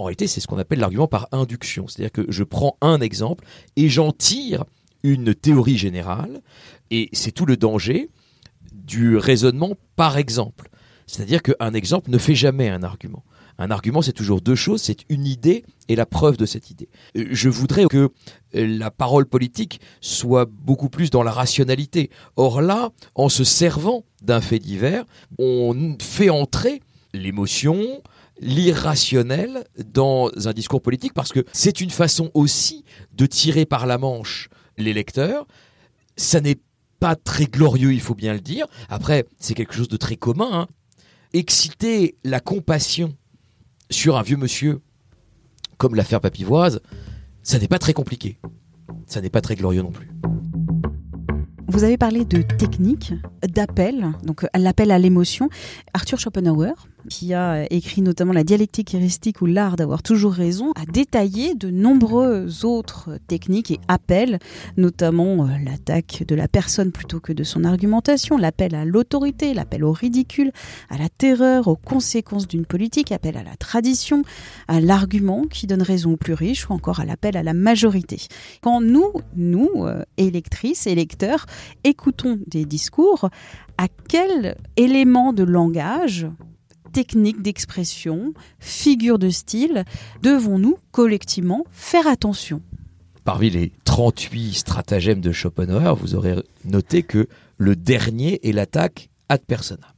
en 0.00 0.04
réalité, 0.04 0.26
c'est 0.26 0.40
ce 0.40 0.46
qu'on 0.46 0.58
appelle 0.58 0.78
l'argument 0.78 1.08
par 1.08 1.28
induction. 1.30 1.86
C'est-à-dire 1.86 2.10
que 2.10 2.24
je 2.30 2.42
prends 2.42 2.78
un 2.80 3.00
exemple 3.00 3.44
et 3.76 3.90
j'en 3.90 4.12
tire 4.12 4.64
une 5.02 5.34
théorie 5.34 5.76
générale, 5.76 6.40
et 6.90 7.08
c'est 7.12 7.32
tout 7.32 7.46
le 7.46 7.56
danger 7.56 8.08
du 8.72 9.16
raisonnement 9.16 9.74
par 9.96 10.16
exemple. 10.16 10.70
C'est-à-dire 11.06 11.42
qu'un 11.42 11.74
exemple 11.74 12.10
ne 12.10 12.18
fait 12.18 12.34
jamais 12.34 12.70
un 12.70 12.82
argument. 12.82 13.24
Un 13.60 13.70
argument, 13.70 14.00
c'est 14.00 14.14
toujours 14.14 14.40
deux 14.40 14.54
choses, 14.54 14.80
c'est 14.80 15.04
une 15.10 15.26
idée 15.26 15.66
et 15.88 15.94
la 15.94 16.06
preuve 16.06 16.38
de 16.38 16.46
cette 16.46 16.70
idée. 16.70 16.88
Euh, 17.16 17.26
je 17.30 17.50
voudrais 17.50 17.84
que 17.84 18.08
euh, 18.54 18.66
la 18.66 18.90
parole 18.90 19.26
politique 19.26 19.82
soit 20.00 20.46
beaucoup 20.46 20.88
plus 20.88 21.10
dans 21.10 21.22
la 21.22 21.30
rationalité. 21.30 22.08
Or 22.36 22.62
là, 22.62 22.88
en 23.14 23.28
se 23.28 23.44
servant 23.44 24.04
d'un 24.22 24.40
fait 24.40 24.58
divers, 24.58 25.04
on 25.38 25.94
fait 26.00 26.30
entrer 26.30 26.80
l'émotion, 27.12 28.00
l'irrationnel 28.40 29.66
dans 29.92 30.30
un 30.46 30.52
discours 30.54 30.80
politique 30.80 31.12
parce 31.12 31.30
que 31.30 31.44
c'est 31.52 31.82
une 31.82 31.90
façon 31.90 32.30
aussi 32.32 32.84
de 33.12 33.26
tirer 33.26 33.66
par 33.66 33.86
la 33.86 33.98
manche 33.98 34.48
les 34.78 34.94
lecteurs. 34.94 35.46
Ça 36.16 36.40
n'est 36.40 36.60
pas 36.98 37.14
très 37.14 37.44
glorieux, 37.44 37.92
il 37.92 38.00
faut 38.00 38.14
bien 38.14 38.32
le 38.32 38.40
dire. 38.40 38.66
Après, 38.88 39.26
c'est 39.38 39.52
quelque 39.52 39.74
chose 39.74 39.88
de 39.88 39.98
très 39.98 40.16
commun. 40.16 40.48
Hein. 40.50 40.66
Exciter 41.34 42.16
la 42.24 42.40
compassion 42.40 43.14
sur 43.90 44.16
un 44.16 44.22
vieux 44.22 44.36
monsieur, 44.36 44.80
comme 45.76 45.94
l'affaire 45.94 46.20
Papivoise, 46.20 46.80
ça 47.42 47.58
n'est 47.58 47.68
pas 47.68 47.78
très 47.78 47.92
compliqué. 47.92 48.38
Ça 49.06 49.20
n'est 49.20 49.30
pas 49.30 49.40
très 49.40 49.56
glorieux 49.56 49.82
non 49.82 49.90
plus. 49.90 50.10
Vous 51.68 51.84
avez 51.84 51.96
parlé 51.96 52.24
de 52.24 52.42
technique, 52.42 53.12
d'appel, 53.46 54.08
donc 54.24 54.46
l'appel 54.56 54.90
à 54.90 54.98
l'émotion. 54.98 55.48
Arthur 55.94 56.18
Schopenhauer, 56.18 56.74
qui 57.08 57.34
a 57.34 57.66
écrit 57.72 58.02
notamment 58.02 58.32
La 58.32 58.44
dialectique 58.44 58.94
heuristique 58.94 59.40
ou 59.42 59.46
l'art 59.46 59.76
d'avoir 59.76 60.02
toujours 60.02 60.32
raison, 60.32 60.72
a 60.72 60.84
détaillé 60.86 61.54
de 61.54 61.70
nombreuses 61.70 62.64
autres 62.64 63.18
techniques 63.28 63.70
et 63.70 63.80
appels, 63.88 64.38
notamment 64.76 65.44
euh, 65.44 65.48
l'attaque 65.64 66.24
de 66.26 66.34
la 66.34 66.48
personne 66.48 66.92
plutôt 66.92 67.20
que 67.20 67.32
de 67.32 67.44
son 67.44 67.64
argumentation, 67.64 68.36
l'appel 68.36 68.74
à 68.74 68.84
l'autorité, 68.84 69.54
l'appel 69.54 69.84
au 69.84 69.92
ridicule, 69.92 70.52
à 70.88 70.98
la 70.98 71.08
terreur, 71.08 71.68
aux 71.68 71.76
conséquences 71.76 72.46
d'une 72.46 72.66
politique, 72.66 73.12
appel 73.12 73.36
à 73.36 73.42
la 73.42 73.56
tradition, 73.56 74.22
à 74.68 74.80
l'argument 74.80 75.44
qui 75.50 75.66
donne 75.66 75.82
raison 75.82 76.12
aux 76.12 76.16
plus 76.16 76.34
riches 76.34 76.68
ou 76.68 76.72
encore 76.72 77.00
à 77.00 77.04
l'appel 77.04 77.36
à 77.36 77.42
la 77.42 77.54
majorité. 77.54 78.18
Quand 78.62 78.80
nous, 78.80 79.12
nous, 79.36 79.70
euh, 79.78 80.04
électrices, 80.16 80.86
électeurs, 80.86 81.46
écoutons 81.84 82.38
des 82.46 82.64
discours, 82.64 83.28
à 83.78 83.86
quel 84.08 84.56
élément 84.76 85.32
de 85.32 85.42
langage 85.42 86.26
techniques 86.90 87.42
d'expression, 87.42 88.34
figures 88.58 89.18
de 89.18 89.30
style, 89.30 89.84
devons-nous 90.22 90.78
collectivement 90.90 91.64
faire 91.70 92.06
attention? 92.06 92.62
Parmi 93.24 93.50
les 93.50 93.72
38 93.84 94.54
stratagèmes 94.54 95.20
de 95.20 95.32
Schopenhauer, 95.32 95.94
vous 95.94 96.14
aurez 96.14 96.36
noté 96.64 97.02
que 97.02 97.28
le 97.58 97.76
dernier 97.76 98.40
est 98.48 98.52
l'attaque 98.52 99.10
ad 99.28 99.42
personam. 99.46 99.90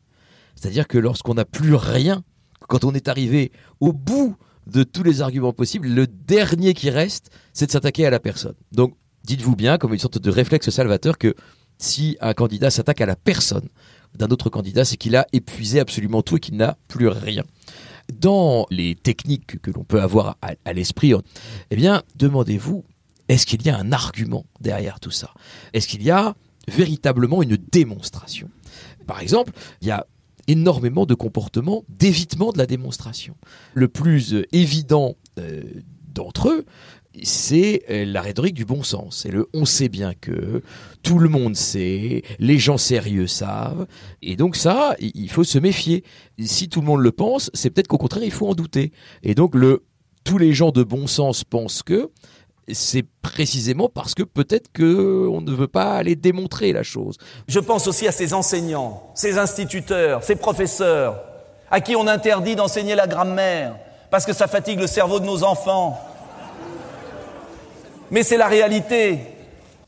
C'est-à-dire 0.55 0.87
que 0.87 0.99
lorsqu'on 0.99 1.35
n'a 1.35 1.45
plus 1.45 1.75
rien, 1.75 2.23
quand 2.69 2.85
on 2.85 2.93
est 2.93 3.09
arrivé 3.09 3.53
au 3.81 3.93
bout 3.93 4.37
de 4.67 4.83
tous 4.83 5.03
les 5.03 5.23
arguments 5.23 5.53
possibles, 5.53 5.89
le 5.89 6.07
dernier 6.07 6.75
qui 6.75 6.91
reste, 6.91 7.31
c'est 7.53 7.67
de 7.67 7.71
s'attaquer 7.71 8.07
à 8.07 8.11
la 8.11 8.21
personne. 8.21 8.55
Donc, 8.71 8.95
dites-vous 9.25 9.57
bien, 9.57 9.79
comme 9.79 9.93
une 9.93 9.99
sorte 9.99 10.19
de 10.19 10.31
réflexe 10.31 10.71
salvateur, 10.71 11.19
que 11.19 11.35
si 11.79 12.17
un 12.21 12.35
candidat 12.35 12.71
s'attaque 12.71 13.01
à 13.01 13.07
la 13.07 13.17
personne, 13.17 13.69
d'un 14.16 14.28
autre 14.28 14.50
candidat, 14.50 14.85
c'est 14.85 14.97
qu'il 14.97 15.16
a 15.16 15.26
épuisé 15.33 15.81
absolument 15.81 16.23
tout 16.23 16.37
et 16.37 16.40
qu'il 16.40 16.57
n'a 16.57 16.76
plus 16.88 17.09
rien. 17.09 17.45
Dans 18.12 18.66
les 18.71 18.95
techniques 18.95 19.61
que 19.61 19.71
l'on 19.71 19.85
peut 19.85 20.02
avoir 20.02 20.37
à, 20.42 20.73
l'esprit, 20.73 21.12
eh 21.71 21.76
bien, 21.76 22.02
demandez-vous, 22.16 22.85
est-ce 23.28 23.47
qu'il 23.47 23.62
y 23.62 23.71
a 23.71 23.78
un 23.78 23.92
argument 23.92 24.45
derrière 24.61 25.00
tout 25.00 25.11
ça? 25.11 25.31
Est-ce 25.73 25.87
qu'il 25.88 26.02
y 26.02 26.11
a 26.11 26.35
véritablement 26.69 27.42
une 27.42 27.57
démonstration? 27.57 28.50
Par 29.07 29.21
exemple, 29.21 29.52
il 29.81 29.88
y 29.88 29.90
a 29.90 30.07
énormément 30.49 31.07
de 31.07 31.14
comportements 31.14 31.85
d'évitement 31.88 32.52
de 32.52 32.59
la 32.59 32.66
démonstration. 32.66 33.37
Le 33.75 33.88
plus 33.88 34.45
évident 34.52 35.16
euh, 35.38 35.62
d'entre 36.12 36.49
eux, 36.49 36.64
c'est 37.23 37.83
euh, 37.90 38.04
la 38.04 38.23
rhétorique 38.23 38.54
du 38.54 38.64
bon 38.64 38.83
sens. 38.83 39.21
C'est 39.23 39.31
le 39.31 39.49
on 39.52 39.64
sait 39.64 39.88
bien 39.88 40.12
que, 40.14 40.62
tout 41.02 41.19
le 41.19 41.28
monde 41.28 41.57
sait, 41.57 42.23
les 42.38 42.59
gens 42.59 42.78
sérieux 42.78 43.26
savent. 43.26 43.87
Et 44.23 44.37
donc 44.37 44.57
ça, 44.57 44.97
il 45.00 45.31
faut 45.31 45.45
se 45.45 45.59
méfier. 45.59 46.04
Si 46.38 46.69
tout 46.69 46.81
le 46.81 46.87
monde 46.87 47.00
le 47.00 47.12
pense, 47.12 47.50
c'est 47.54 47.71
peut-être 47.71 47.88
qu'au 47.88 47.99
contraire, 47.99 48.25
il 48.25 48.31
faut 48.31 48.49
en 48.49 48.54
douter. 48.54 48.92
Et 49.23 49.35
donc 49.35 49.54
le 49.54 49.85
tous 50.25 50.38
les 50.38 50.52
gens 50.52 50.71
de 50.71 50.85
bon 50.85 51.07
sens 51.07 51.42
pensent 51.42 51.83
que 51.83 52.11
c'est 52.73 53.04
précisément 53.23 53.88
parce 53.88 54.14
que 54.14 54.23
peut-être 54.23 54.71
qu'on 54.73 55.40
ne 55.40 55.52
veut 55.52 55.69
pas 55.69 55.95
aller 55.95 56.14
démontrer 56.14 56.73
la 56.73 56.85
chose. 56.85 57.16
Je 57.49 57.59
pense 57.59 57.88
aussi 57.88 58.07
à 58.07 58.12
ces 58.12 58.35
enseignants, 58.35 59.11
ces 59.14 59.37
instituteurs, 59.37 60.23
ces 60.23 60.37
professeurs, 60.37 61.21
à 61.71 61.81
qui 61.81 61.97
on 61.97 62.07
interdit 62.07 62.54
d'enseigner 62.54 62.95
la 62.95 63.09
grammaire 63.09 63.75
parce 64.11 64.26
que 64.26 64.33
ça 64.33 64.47
fatigue 64.47 64.78
le 64.78 64.87
cerveau 64.87 65.19
de 65.19 65.25
nos 65.25 65.42
enfants 65.42 65.99
mais 68.12 68.23
c'est 68.23 68.37
la 68.37 68.47
réalité. 68.47 69.19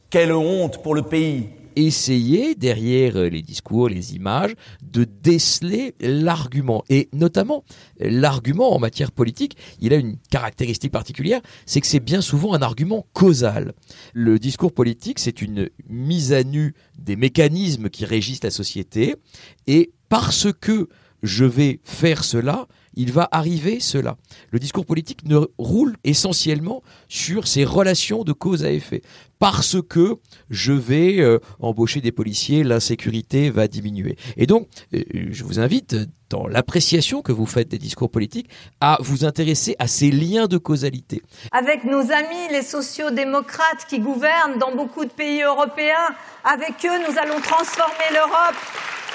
Quelle 0.08 0.32
honte 0.32 0.82
pour 0.82 0.94
le 0.94 1.02
pays. 1.02 1.48
Essayez, 1.76 2.54
derrière 2.54 3.18
les 3.18 3.42
discours, 3.42 3.88
les 3.88 4.14
images, 4.14 4.54
de 4.80 5.04
déceler 5.04 5.94
l'argument. 6.00 6.84
Et 6.88 7.08
notamment, 7.12 7.64
l'argument 7.98 8.74
en 8.74 8.78
matière 8.78 9.12
politique, 9.12 9.56
il 9.80 9.92
a 9.92 9.96
une 9.96 10.16
caractéristique 10.30 10.92
particulière, 10.92 11.42
c'est 11.66 11.80
que 11.80 11.86
c'est 11.86 12.00
bien 12.00 12.22
souvent 12.22 12.54
un 12.54 12.62
argument 12.62 13.06
causal. 13.12 13.74
Le 14.14 14.38
discours 14.38 14.72
politique, 14.72 15.18
c'est 15.18 15.42
une 15.42 15.68
mise 15.88 16.32
à 16.32 16.44
nu 16.44 16.74
des 16.96 17.16
mécanismes 17.16 17.90
qui 17.90 18.04
régissent 18.04 18.44
la 18.44 18.50
société, 18.50 19.16
et 19.66 19.92
parce 20.08 20.46
que 20.52 20.88
je 21.24 21.44
vais 21.44 21.80
faire 21.82 22.22
cela, 22.22 22.68
il 22.96 23.12
va 23.12 23.28
arriver 23.32 23.80
cela. 23.80 24.16
Le 24.50 24.58
discours 24.58 24.86
politique 24.86 25.24
ne 25.24 25.40
roule 25.58 25.96
essentiellement 26.04 26.82
sur 27.08 27.46
ces 27.46 27.64
relations 27.64 28.24
de 28.24 28.32
cause 28.32 28.64
à 28.64 28.70
effet. 28.70 29.02
Parce 29.38 29.76
que 29.82 30.16
je 30.48 30.72
vais 30.72 31.20
euh, 31.20 31.38
embaucher 31.60 32.00
des 32.00 32.12
policiers, 32.12 32.64
l'insécurité 32.64 33.50
va 33.50 33.68
diminuer. 33.68 34.16
Et 34.36 34.46
donc, 34.46 34.68
euh, 34.94 35.02
je 35.30 35.44
vous 35.44 35.58
invite, 35.58 35.96
dans 36.30 36.46
l'appréciation 36.46 37.20
que 37.20 37.32
vous 37.32 37.46
faites 37.46 37.68
des 37.68 37.78
discours 37.78 38.10
politiques, 38.10 38.48
à 38.80 38.96
vous 39.00 39.24
intéresser 39.24 39.76
à 39.78 39.86
ces 39.86 40.10
liens 40.10 40.46
de 40.46 40.58
causalité. 40.58 41.22
Avec 41.52 41.84
nos 41.84 42.00
amis, 42.00 42.48
les 42.50 42.62
sociaux-démocrates 42.62 43.86
qui 43.88 43.98
gouvernent 43.98 44.58
dans 44.58 44.74
beaucoup 44.74 45.04
de 45.04 45.10
pays 45.10 45.42
européens, 45.42 46.08
avec 46.44 46.74
eux, 46.84 46.98
nous 47.08 47.18
allons 47.18 47.40
transformer 47.40 48.10
l'Europe. 48.12 48.56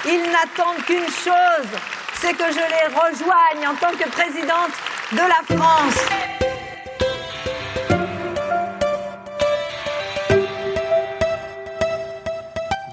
Ils 0.06 0.32
n'attendent 0.32 0.84
qu'une 0.86 1.12
chose, 1.12 1.72
c'est 2.22 2.34
que 2.34 2.52
je 2.52 2.58
les 2.58 2.88
rejoigne 2.94 3.68
en 3.68 3.76
tant 3.76 3.96
que 3.96 4.10
présidente 4.10 4.74
de 5.14 5.18
la 5.18 5.56
France. 5.56 5.96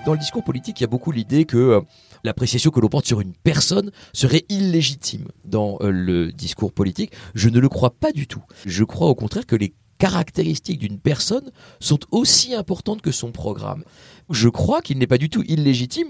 Dans 0.05 0.13
le 0.13 0.19
discours 0.19 0.45
politique, 0.45 0.79
il 0.79 0.85
y 0.85 0.85
a 0.85 0.89
beaucoup 0.89 1.11
l'idée 1.11 1.45
que 1.47 1.57
euh, 1.57 1.81
l'appréciation 2.23 2.71
que 2.71 2.79
l'on 2.79 2.89
porte 2.89 3.07
sur 3.07 3.21
une 3.21 3.33
personne 3.33 3.91
serait 4.13 4.45
illégitime 4.49 5.27
dans 5.45 5.79
euh, 5.81 5.91
le 5.91 6.31
discours 6.31 6.73
politique. 6.73 7.13
Je 7.35 7.49
ne 7.49 7.59
le 7.59 7.69
crois 7.69 7.91
pas 7.91 8.13
du 8.13 8.29
tout. 8.29 8.45
Je 8.65 8.85
crois 8.85 9.09
au 9.09 9.17
contraire 9.17 9.47
que 9.47 9.57
les 9.57 9.75
caractéristiques 9.99 10.79
d'une 10.79 10.99
personne 10.99 11.51
sont 11.81 12.01
aussi 12.11 12.55
importantes 12.55 13.03
que 13.03 13.13
son 13.13 13.33
programme. 13.33 13.85
Je 14.31 14.49
crois 14.49 14.83
qu'il 14.83 14.99
n'est 14.99 15.07
pas 15.07 15.19
du 15.19 15.29
tout 15.29 15.43
illégitime 15.47 16.09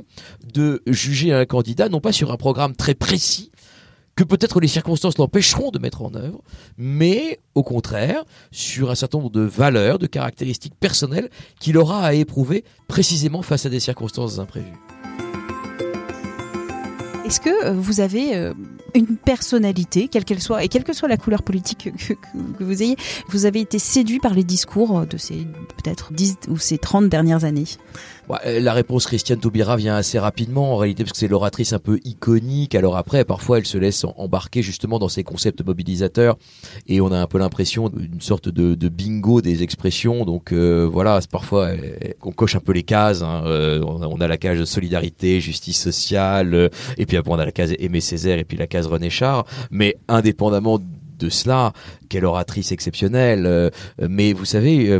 de 0.54 0.82
juger 0.86 1.32
un 1.32 1.44
candidat 1.44 1.88
non 1.88 2.00
pas 2.00 2.12
sur 2.12 2.32
un 2.32 2.36
programme 2.36 2.74
très 2.74 2.94
précis, 2.94 3.50
que 4.16 4.24
peut-être 4.24 4.60
les 4.60 4.68
circonstances 4.68 5.18
l'empêcheront 5.18 5.70
de 5.70 5.78
mettre 5.78 6.02
en 6.02 6.14
œuvre, 6.14 6.42
mais 6.78 7.38
au 7.54 7.62
contraire 7.62 8.24
sur 8.50 8.90
un 8.90 8.94
certain 8.94 9.18
nombre 9.18 9.30
de 9.30 9.42
valeurs, 9.42 9.98
de 9.98 10.06
caractéristiques 10.06 10.74
personnelles 10.80 11.28
qu'il 11.60 11.76
aura 11.76 12.02
à 12.02 12.14
éprouver 12.14 12.64
précisément 12.88 13.42
face 13.42 13.66
à 13.66 13.68
des 13.68 13.80
circonstances 13.80 14.38
imprévues. 14.38 14.72
Est-ce 17.26 17.40
que 17.40 17.66
euh, 17.66 17.72
vous 17.72 18.00
avez 18.00 18.36
euh, 18.36 18.54
une 18.94 19.16
personnalité, 19.16 20.08
quelle 20.08 20.24
qu'elle 20.24 20.40
soit, 20.40 20.64
et 20.64 20.68
quelle 20.68 20.84
que 20.84 20.92
soit 20.92 21.08
la 21.08 21.16
couleur 21.16 21.42
politique 21.42 21.90
que, 21.96 22.64
vous 22.64 22.82
ayez, 22.82 22.96
vous 23.28 23.46
avez 23.46 23.60
été 23.60 23.78
séduit 23.78 24.18
par 24.18 24.34
les 24.34 24.44
discours 24.44 25.06
de 25.06 25.16
ces 25.16 25.46
peut-être 25.82 26.12
10 26.12 26.36
ou 26.48 26.58
ces 26.58 26.78
30 26.78 27.08
dernières 27.08 27.44
années 27.44 27.66
euh, 28.44 28.60
la 28.60 28.72
réponse 28.72 29.06
Christiane 29.06 29.38
Taubira 29.38 29.76
vient 29.76 29.96
assez 29.96 30.18
rapidement 30.18 30.72
en 30.72 30.76
réalité 30.76 31.04
parce 31.04 31.12
que 31.12 31.18
c'est 31.18 31.28
l'oratrice 31.28 31.72
un 31.72 31.78
peu 31.78 32.00
iconique. 32.04 32.74
Alors 32.74 32.96
après, 32.96 33.24
parfois, 33.24 33.58
elle 33.58 33.66
se 33.66 33.78
laisse 33.78 34.04
embarquer 34.16 34.62
justement 34.62 34.98
dans 34.98 35.08
ses 35.08 35.24
concepts 35.24 35.64
mobilisateurs 35.64 36.36
et 36.86 37.00
on 37.00 37.12
a 37.12 37.18
un 37.18 37.26
peu 37.26 37.38
l'impression 37.38 37.88
d'une 37.88 38.20
sorte 38.20 38.48
de, 38.48 38.88
bingo 38.88 39.40
des 39.40 39.62
expressions. 39.62 40.24
Donc 40.24 40.52
euh, 40.52 40.88
voilà, 40.90 41.20
parfois 41.30 41.70
qu'on 42.20 42.32
coche 42.32 42.56
un 42.56 42.60
peu 42.60 42.72
les 42.72 42.82
cases. 42.82 43.22
Hein. 43.22 43.44
Euh, 43.46 43.82
on, 43.82 44.20
a, 44.20 44.28
la 44.28 44.38
case 44.38 44.64
solidarité, 44.64 45.40
justice 45.40 45.80
sociale, 45.80 46.70
et 46.98 47.06
puis 47.06 47.16
après 47.16 47.32
on 47.32 47.38
a 47.38 47.44
la 47.44 47.52
case 47.52 47.74
Aimé 47.78 48.00
Césaire 48.00 48.38
et 48.38 48.44
puis 48.44 48.56
la 48.56 48.66
case 48.66 48.75
René 48.84 49.10
Char. 49.10 49.46
Mais 49.70 49.96
indépendamment 50.08 50.78
de 51.18 51.28
cela, 51.28 51.72
quelle 52.08 52.24
oratrice 52.24 52.72
exceptionnelle. 52.72 53.70
mais 54.00 54.32
vous 54.32 54.44
savez, 54.44 54.98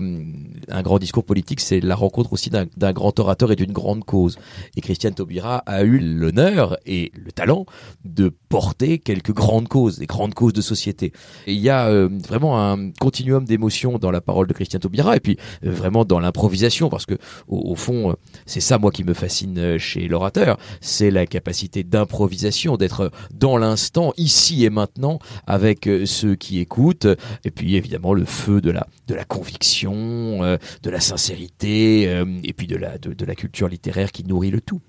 un 0.69 0.83
grand 0.83 0.99
discours 0.99 1.25
politique, 1.25 1.61
c'est 1.61 1.81
la 1.81 1.95
rencontre 1.95 2.33
aussi 2.33 2.51
d'un 2.51 2.93
grand 2.93 3.19
orateur 3.19 3.53
et 3.53 3.57
d'une 3.57 3.73
grande 3.73 4.05
cause. 4.05 4.39
Et 4.77 4.81
Christiane 4.81 5.15
Taubira 5.15 5.59
a 5.67 5.83
eu 5.83 5.99
l'honneur 5.99 6.77
et 6.87 7.13
le 7.15 7.33
talent 7.33 7.67
de 8.05 8.33
porter 8.49 8.99
quelques 8.99 9.33
grandes 9.33 9.69
causes, 9.69 9.99
des 9.99 10.07
grandes 10.07 10.35
causes 10.35 10.53
de 10.53 10.61
société. 10.61 11.13
Et 11.47 11.53
il 11.53 11.61
y 11.61 11.71
a 11.71 11.89
euh, 11.89 12.09
vraiment 12.27 12.59
un 12.59 12.91
continuum 12.93 13.45
d'émotions 13.45 13.99
dans 13.99 14.11
la 14.11 14.21
parole 14.21 14.47
de 14.47 14.53
Christiane 14.53 14.81
Taubira 14.81 15.17
et 15.17 15.21
puis 15.21 15.37
euh, 15.65 15.71
vraiment 15.71 16.05
dans 16.05 16.21
l'improvisation, 16.21 16.89
parce 16.89 17.07
que 17.07 17.15
au, 17.49 17.75
fond, 17.75 18.11
euh, 18.11 18.15
c'est 18.47 18.61
ça 18.61 18.79
moi 18.79 18.91
qui 18.91 19.05
me 19.05 19.15
fascine 19.15 19.79
chez 19.79 20.09
l'orateur, 20.09 20.59
c'est 20.81 21.11
la 21.11 21.27
capacité 21.27 21.85
d'improvisation, 21.85 22.77
d'être 22.77 23.11
dans 23.33 23.57
l'instant, 23.57 24.13
ici 24.17 24.65
et 24.65 24.71
maintenant, 24.71 25.19
avec 25.47 25.89
ceux 26.07 26.35
qui 26.35 26.61
écoutent, 26.61 27.09
et 27.45 27.51
puis 27.51 27.77
évidemment 27.77 28.15
le 28.15 28.25
feu 28.25 28.61
de 28.61 28.71
la, 28.71 28.87
de 29.09 29.15
la 29.15 29.25
conviction, 29.25 30.41
de 30.41 30.91
la 30.91 31.01
sincérité, 31.01 32.03
et 32.43 32.53
puis 32.53 32.67
de 32.67 32.77
la, 32.77 32.99
de 32.99 33.25
la 33.25 33.35
culture 33.35 33.69
littéraire 33.69 34.13
qui 34.13 34.25
nourrit 34.25 34.51
le 34.51 34.61
tout. 34.61 34.81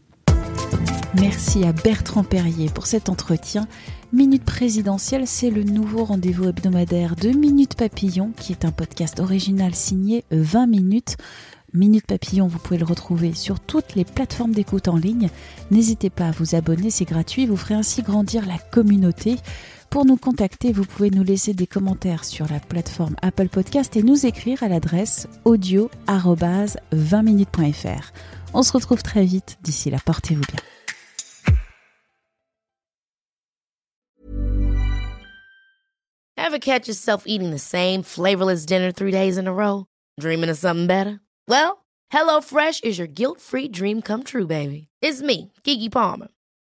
Merci 1.15 1.63
à 1.63 1.71
Bertrand 1.71 2.23
Perrier 2.23 2.69
pour 2.69 2.85
cet 2.85 3.09
entretien. 3.09 3.67
Minute 4.13 4.43
présidentielle, 4.43 5.25
c'est 5.25 5.49
le 5.49 5.63
nouveau 5.63 6.03
rendez-vous 6.03 6.49
hebdomadaire 6.49 7.15
de 7.15 7.29
Minute 7.29 7.75
Papillon, 7.75 8.31
qui 8.37 8.51
est 8.51 8.65
un 8.65 8.71
podcast 8.71 9.19
original 9.19 9.73
signé 9.73 10.25
20 10.31 10.67
minutes. 10.67 11.17
Minute 11.73 12.05
Papillon, 12.05 12.47
vous 12.47 12.59
pouvez 12.59 12.77
le 12.77 12.85
retrouver 12.85 13.33
sur 13.33 13.59
toutes 13.59 13.95
les 13.95 14.05
plateformes 14.05 14.53
d'écoute 14.53 14.87
en 14.87 14.97
ligne. 14.97 15.29
N'hésitez 15.71 16.09
pas 16.09 16.27
à 16.27 16.31
vous 16.31 16.55
abonner, 16.55 16.89
c'est 16.89 17.05
gratuit, 17.05 17.45
vous 17.45 17.57
ferez 17.57 17.73
ainsi 17.73 18.03
grandir 18.03 18.45
la 18.45 18.57
communauté. 18.57 19.37
Pour 19.89 20.05
nous 20.05 20.17
contacter, 20.17 20.73
vous 20.73 20.83
pouvez 20.85 21.09
nous 21.09 21.23
laisser 21.23 21.53
des 21.53 21.65
commentaires 21.65 22.25
sur 22.25 22.45
la 22.51 22.59
plateforme 22.59 23.15
Apple 23.21 23.47
Podcast 23.47 23.95
et 23.95 24.03
nous 24.03 24.25
écrire 24.25 24.61
à 24.61 24.67
l'adresse 24.67 25.29
audio-20minutes.fr. 25.45 28.11
On 28.53 28.63
se 28.63 28.73
retrouve 28.73 29.01
très 29.01 29.23
vite. 29.23 29.57
D'ici 29.63 29.89
là, 29.89 29.97
portez-vous 30.05 30.41
bien. 30.41 30.59
Ever 36.37 36.59
catch 36.59 36.87
yourself 36.87 37.23
eating 37.25 37.51
the 37.51 37.59
same 37.59 38.03
flavorless 38.03 38.65
dinner 38.65 38.91
three 38.91 39.11
days 39.11 39.37
in 39.37 39.47
a 39.47 39.53
row? 39.53 39.85
Dreaming 40.19 40.49
of 40.49 40.57
something 40.57 40.87
better? 40.87 41.19
Well, 41.47 41.85
HelloFresh 42.11 42.83
is 42.83 42.97
your 42.97 43.07
guilt-free 43.07 43.69
dream 43.69 44.01
come 44.01 44.23
true, 44.23 44.47
baby. 44.47 44.87
It's 45.01 45.21
me, 45.21 45.51
Kiki 45.63 45.89
Palmer. 45.89 46.27